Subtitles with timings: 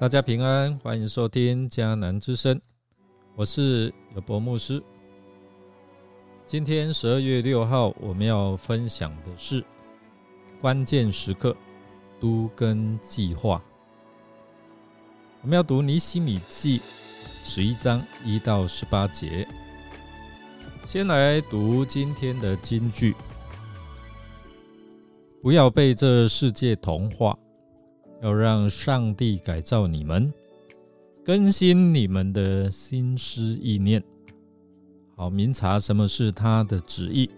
[0.00, 2.58] 大家平安，欢迎收听迦南之声，
[3.36, 4.82] 我是有博牧师。
[6.46, 9.62] 今天十二月六号，我们要分享的是
[10.58, 11.54] 关键时刻
[12.18, 13.62] 都根计划。
[15.42, 16.80] 我们要读尼西米记
[17.42, 19.46] 十一章一到十八节。
[20.86, 23.14] 先来读今天的金句：
[25.42, 27.38] 不要被这世界同化。
[28.22, 30.32] 要让上帝改造你们，
[31.24, 34.02] 更新你们的心思意念，
[35.16, 37.30] 好明察什么是他的旨意，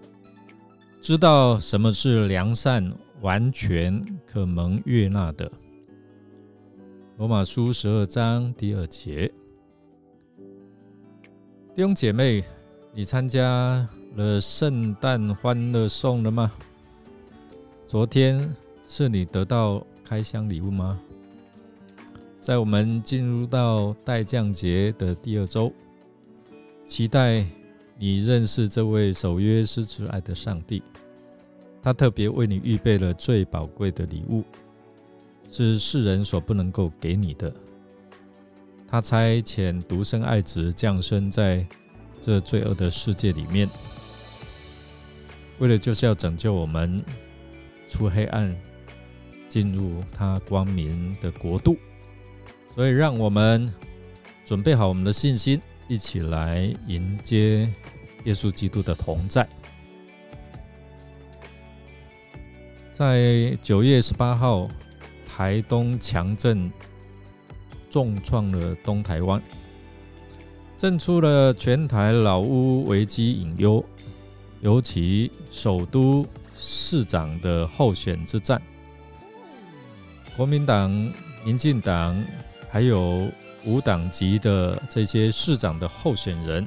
[1.00, 5.50] 知道什么是良善、完全、可蒙悦纳的。
[7.18, 9.30] 罗马书十二章第二节，
[11.76, 12.42] 弟兄姐妹，
[12.92, 16.50] 你参加了圣诞欢乐颂了吗？
[17.86, 18.52] 昨天
[18.88, 19.86] 是你得到。
[20.12, 21.00] 开箱礼物吗？
[22.42, 25.72] 在我们进入到待降节的第二周，
[26.86, 27.46] 期待
[27.98, 30.82] 你认识这位守约施慈爱的上帝。
[31.82, 34.44] 他特别为你预备了最宝贵的礼物，
[35.50, 37.50] 是世人所不能够给你的。
[38.86, 41.66] 他差遣独生爱子降生在
[42.20, 43.66] 这罪恶的世界里面，
[45.58, 47.02] 为了就是要拯救我们
[47.88, 48.54] 出黑暗。
[49.52, 51.76] 进入他光明的国度，
[52.74, 53.70] 所以让我们
[54.46, 57.70] 准备好我们的信心，一起来迎接
[58.24, 59.46] 耶稣基督的同在。
[62.90, 64.66] 在九月十八号，
[65.26, 66.72] 台东强震
[67.90, 69.42] 重创了东台湾，
[70.78, 73.84] 震出了全台老屋危机隐忧，
[74.62, 76.26] 尤其首都
[76.56, 78.58] 市长的候选之战。
[80.36, 80.90] 国民党、
[81.44, 82.20] 民进党
[82.70, 83.30] 还有
[83.66, 86.66] 无党籍的这些市长的候选人，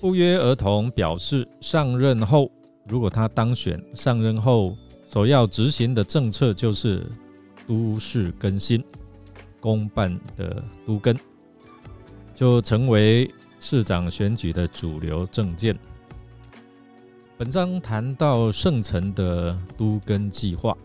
[0.00, 2.50] 不约而同表示，上任后
[2.86, 4.74] 如果他当选，上任后
[5.10, 7.06] 所要执行的政策就是
[7.68, 8.82] 都市更新、
[9.60, 11.14] 公办的都更，
[12.34, 13.30] 就成为
[13.60, 15.78] 市长选举的主流政见。
[17.36, 20.76] 本章谈到圣城的都更计划。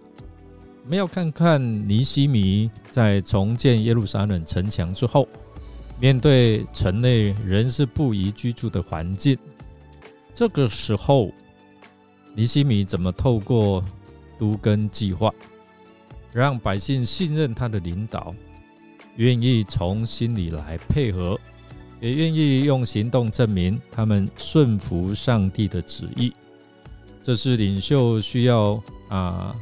[0.86, 5.28] 我们要看看尼西米在重建耶路撒冷城墙之后，
[6.00, 9.36] 面对城内仍是不宜居住的环境，
[10.32, 11.32] 这个时候，
[12.36, 13.84] 尼西米怎么透过
[14.38, 15.34] 都根计划，
[16.32, 18.36] 让百姓信任他的领导，
[19.16, 21.36] 愿意从心里来配合，
[22.00, 26.32] 也愿意用行动证明他们顺服上帝的旨意。
[27.24, 28.80] 这是领袖需要
[29.10, 29.56] 啊。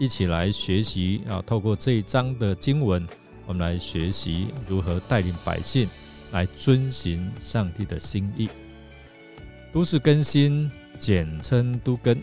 [0.00, 1.44] 一起来学习啊！
[1.46, 3.06] 透过这一章的经文，
[3.44, 5.86] 我们来学习如何带领百姓
[6.32, 8.48] 来遵循上帝的心意。
[9.70, 12.16] 都市更新，简称都更，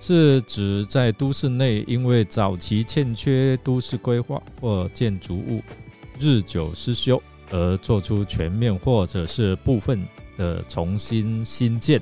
[0.00, 5.60] 是指在都市内因为早期欠缺都市规划或建筑物
[6.20, 7.20] 日久失修
[7.50, 10.00] 而做出全面或者是部分
[10.36, 12.00] 的重新新建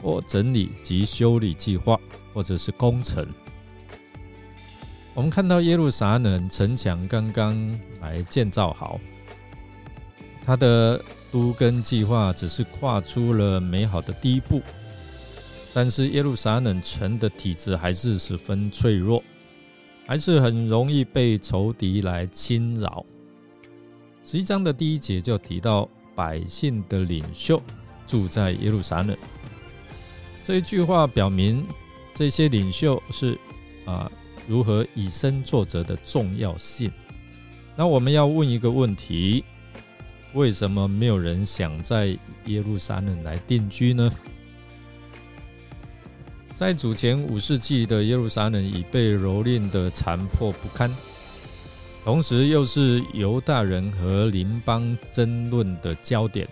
[0.00, 2.00] 或整理及修理计划，
[2.32, 3.28] 或者是工程。
[5.14, 8.98] 我们看到耶路撒冷城墙刚刚来建造好，
[10.46, 10.98] 它的
[11.30, 14.62] 都根计划只是跨出了美好的第一步，
[15.74, 19.22] 但是耶路撒冷城的体质还是十分脆弱，
[20.06, 23.04] 还是很容易被仇敌来侵扰。
[24.24, 27.62] 十一章的第一节就提到百姓的领袖
[28.06, 29.14] 住在耶路撒冷，
[30.42, 31.66] 这一句话表明
[32.14, 33.38] 这些领袖是
[33.84, 34.10] 啊。
[34.48, 36.90] 如何以身作则的重要性？
[37.76, 39.44] 那我们要问一个问题：
[40.34, 42.16] 为什么没有人想在
[42.46, 44.12] 耶路撒冷来定居呢？
[46.54, 50.94] 在主前五世纪的耶路撒冷已被蹂躏的残破不堪，
[52.04, 56.46] 同时又是犹大人和邻邦争论的焦点，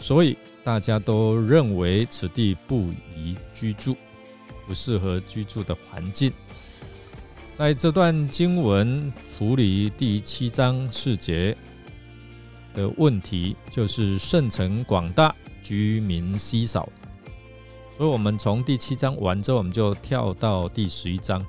[0.00, 3.94] 所以大家都认为此地不宜居住，
[4.66, 6.32] 不适合居住的环境。
[7.56, 11.56] 在这段经文处理第七章四节
[12.74, 16.88] 的问题，就是圣城广大，居民稀少。
[17.96, 21.46] 所以，我们从第七章完之后，我们就跳到第十一章。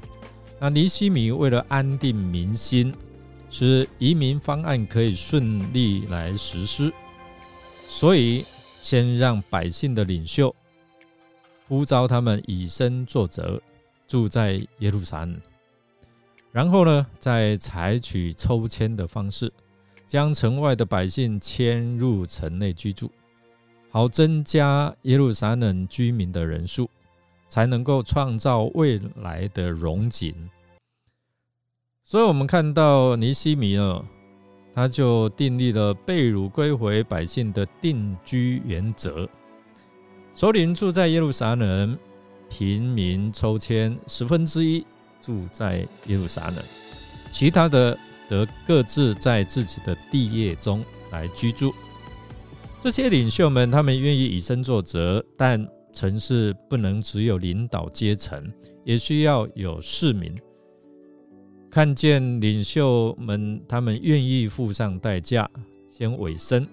[0.60, 2.94] 那尼西米为了安定民心，
[3.50, 6.94] 使移民方案可以顺利来实施，
[7.88, 8.46] 所以
[8.80, 10.56] 先让百姓的领袖
[11.68, 13.60] 呼召他们以身作则，
[14.08, 15.36] 住在耶路撒冷。
[16.56, 19.52] 然后呢，再采取抽签的方式，
[20.08, 23.12] 将城外的百姓迁入城内居住，
[23.90, 26.90] 好增加耶路撒冷居民的人数，
[27.50, 30.34] 才能够创造未来的荣景。
[32.06, 34.06] 所以，我们看到尼西米呢，
[34.74, 39.28] 他就订立了被掳归回百姓的定居原则。
[40.34, 42.00] 首领住在耶路撒冷，
[42.50, 44.86] 平民抽签十分之一
[45.22, 46.58] 住在耶路撒冷，
[47.32, 47.98] 其他的
[48.30, 51.74] 则各自在自己的地业中来居住。
[52.80, 58.52] 这些领袖们，他们愿意以身作则，但城市不能只有领导阶层，
[58.84, 60.36] 也需要有市民。
[61.72, 65.50] 看见领袖们，他们愿意付上代价，
[65.90, 66.68] 先委身，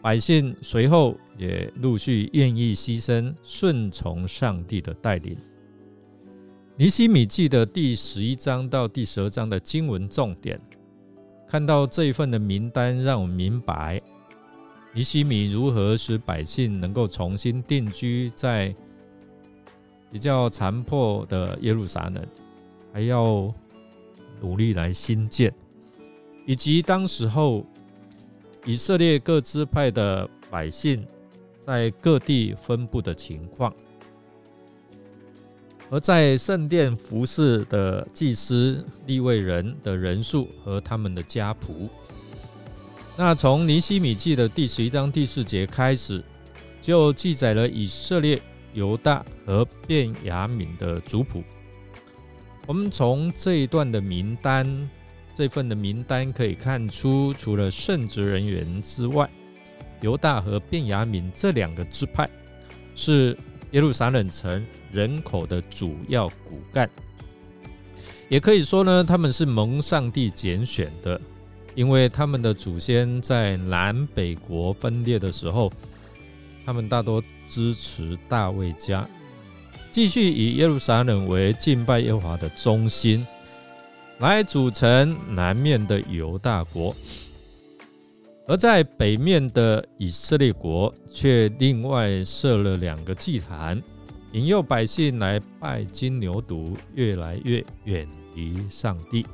[0.00, 5.36] 百姓随后也陆续愿意牺牲，顺从上帝的带领。
[6.80, 10.60] 尼西米记的第十一章到第十二章的经文重点，
[11.48, 14.00] 看到这一份的名单，让我明白
[14.94, 18.72] 尼西米如何使百姓能够重新定居在
[20.12, 22.24] 比较残破的耶路撒冷，
[22.92, 23.52] 还要。
[24.40, 25.52] 努力来新建，
[26.46, 27.66] 以及当时候
[28.64, 31.04] 以色列各支派的百姓
[31.66, 33.74] 在各地分布的情况，
[35.90, 41.88] 而在圣殿服侍的祭司立位人的人数和他们的家谱。
[43.16, 46.22] 那从尼西米记的第十一章第四节开始，
[46.80, 48.40] 就记载了以色列、
[48.74, 51.42] 犹大和便雅悯的族谱。
[52.66, 54.88] 我们从这一段的名单，
[55.32, 59.28] 这份的名单可以看出，除了圣职人员之外，
[60.02, 62.28] 犹大和便雅悯这两个支派
[62.94, 63.36] 是
[63.72, 66.88] 耶路撒冷城人口的主要骨干。
[68.28, 71.20] 也可以说呢，他们是蒙上帝拣选的，
[71.74, 75.72] 因为他们的祖先在南北国分裂的时候，
[76.66, 79.08] 他们大多支持大卫家。
[79.90, 83.26] 继续以耶路撒冷为敬拜耶华的中心，
[84.18, 86.94] 来组成南面的犹大国；
[88.48, 93.80] 而在北面的以色列国，却另外设了两个祭坛，
[94.32, 99.26] 引诱百姓来拜金牛犊，越来越远离上帝。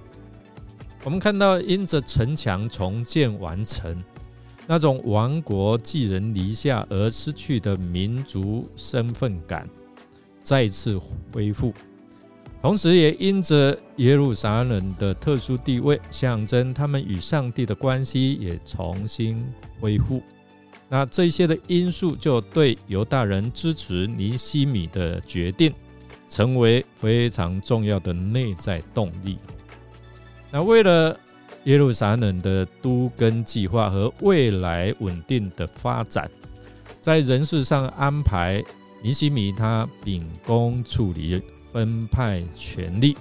[1.05, 4.03] 我们看到，因着城墙重建完成，
[4.67, 9.71] 那种亡国寄人篱下而失去的民族身份感。
[10.43, 11.01] 再次
[11.33, 11.73] 恢复，
[12.65, 19.45] 同时也因着耶路撒冷的特殊地位，象征他们与上帝的关系也重新
[19.79, 20.23] 恢复。
[20.89, 25.75] 那这些的因素，就对犹大人支持尼西米的决定，
[26.27, 29.37] 成为非常重要的内在动力。
[30.51, 31.15] 那为了
[31.65, 36.31] 耶路撒冷的都根计划和未来稳定的发展，
[37.03, 38.65] 在人事上安排。
[39.03, 41.43] 尼西米他秉公处理，
[41.75, 43.17] 分派权力，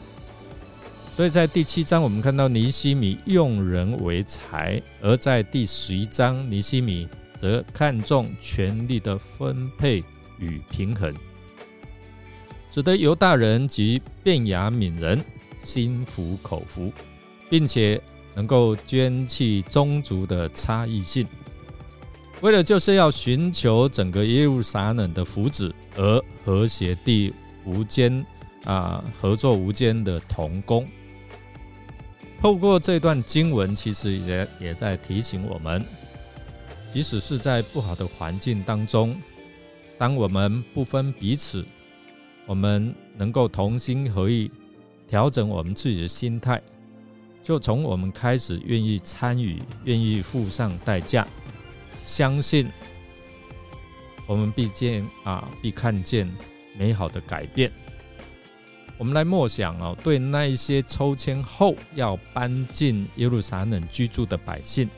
[1.16, 10.04] 所以在第七章我们看到尼西米用人为才，而在第十一章尼西米则看重权力的分配
[10.38, 11.12] 与平衡，
[12.70, 15.20] 使得犹大人及便雅悯人
[15.64, 16.94] 心服口服，
[17.50, 18.00] 并且
[18.36, 21.26] 能够捐弃宗族的差异性。
[22.42, 27.34] 为了就是要寻求整个耶路撒冷的福祉而和谐地
[27.66, 28.24] 无间
[28.66, 30.88] 啊合作无间的同工，
[32.42, 35.84] 透过这段经文，其实也也在提醒我们，
[36.94, 39.16] 即使是在不好的环境当中，
[39.98, 41.66] 当我们不分彼此，
[42.46, 44.52] 我们能够同心合意
[45.08, 46.62] 调整我们自己的心态，
[47.42, 51.28] 就从我们开始愿意参与，愿意付上代价。
[52.06, 52.68] 相信
[54.26, 56.30] 我们必见啊，必看见
[56.78, 57.72] 美好的改变。
[59.04, 64.90] 我们来默想哦，对那一些抽签后要搬进耶路撒冷居住的百姓，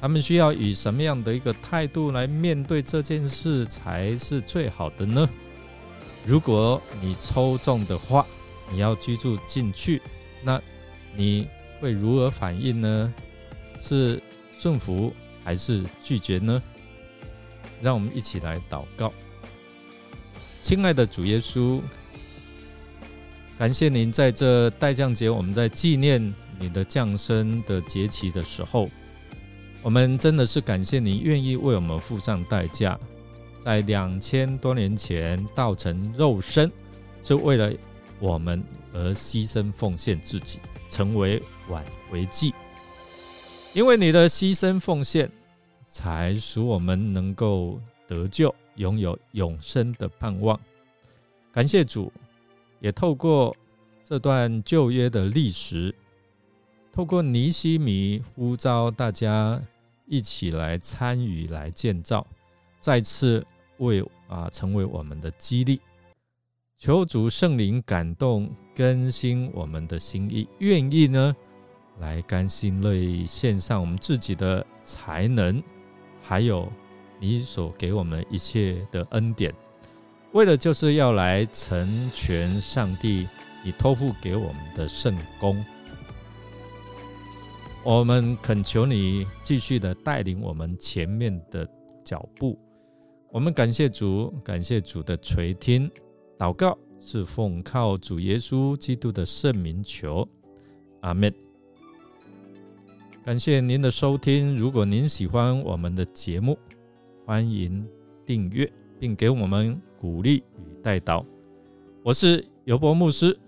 [0.00, 5.30] 他们需要以什么样的一个态度来面对这件事才是最好的呢？
[6.26, 8.26] 如果你抽中的话，
[8.72, 10.02] 你要居住进去，
[10.42, 10.60] 那
[11.14, 11.46] 你
[11.80, 13.14] 会如何反应呢？
[13.80, 14.20] 是
[14.58, 15.14] 顺服？
[15.44, 16.60] 还是拒绝呢？
[17.80, 19.12] 让我们一起来祷告。
[20.60, 21.80] 亲爱的主耶稣，
[23.58, 28.88] 感谢您在这代降节，我们在纪念你的降生的节期的时候，
[29.82, 32.96] 我们真的是感谢您愿意为我们付上代价，
[33.58, 36.70] 在两千多年前道成肉身，
[37.24, 37.72] 是为了
[38.20, 38.62] 我们
[38.94, 42.54] 而牺牲奉献自己，成为挽回祭。
[43.72, 45.28] 因为你的牺牲奉献，
[45.88, 50.58] 才使我们能够得救，拥有永生的盼望。
[51.52, 52.12] 感谢主，
[52.80, 53.54] 也透过
[54.04, 55.94] 这段旧约的历史，
[56.92, 59.60] 透过尼西米呼召大家
[60.06, 62.26] 一起来参与、来建造，
[62.80, 63.44] 再次
[63.78, 65.80] 为啊成为我们的激励。
[66.76, 71.34] 求主圣灵感动更新我们的心意，愿意呢
[71.98, 75.60] 来甘心乐意献上我们自己的才能，
[76.22, 76.70] 还有
[77.18, 79.52] 你所给我们一切的恩典，
[80.32, 83.26] 为了就是要来成全上帝
[83.64, 85.64] 你托付给我们的圣功。
[87.82, 91.66] 我们恳求你继续的带领我们前面的
[92.04, 92.58] 脚步。
[93.30, 95.90] 我们感谢主，感谢主的垂听。
[96.38, 100.28] 祷告是奉靠主耶稣基督的圣名求，
[101.00, 101.32] 阿门。
[103.24, 104.56] 感谢您的收听。
[104.56, 106.58] 如果您喜欢我们的节目，
[107.24, 107.86] 欢迎
[108.24, 111.24] 订阅并给我们鼓励与带导。
[112.02, 113.38] 我是尤博牧师，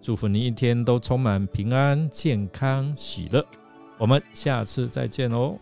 [0.00, 3.44] 祝福您一天都充满平安、健康、喜乐。
[3.98, 5.56] 我们下次再见哦。